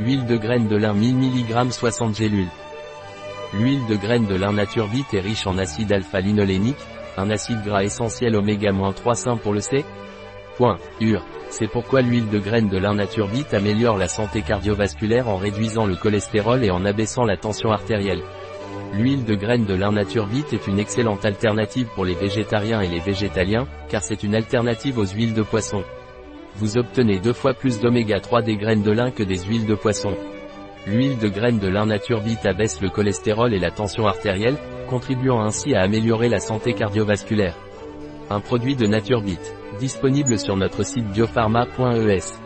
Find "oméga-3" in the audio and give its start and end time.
8.34-9.14